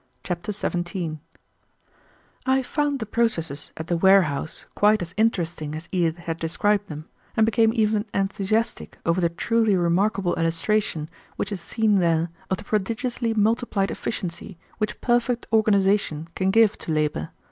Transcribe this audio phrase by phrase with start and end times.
[0.23, 1.19] Chapter 17
[2.47, 7.05] I found the processes at the warehouse quite as interesting as Edith had described them,
[7.37, 12.63] and became even enthusiastic over the truly remarkable illustration which is seen there of the
[12.63, 17.29] prodigiously multiplied efficiency which perfect organization can give to labor.